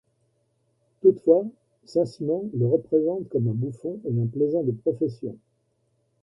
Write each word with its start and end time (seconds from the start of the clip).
Toutefois, 1.03 1.43
Saint-Simon 1.85 2.49
le 2.57 2.65
représente 2.65 3.29
comme 3.29 3.49
un 3.49 3.53
bouffon 3.53 3.99
et 4.09 4.19
un 4.19 4.25
plaisant 4.25 4.63
de 4.63 4.71
profession. 4.71 5.37